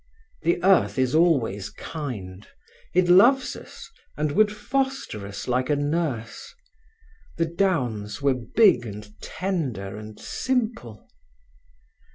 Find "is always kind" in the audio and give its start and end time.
0.97-2.47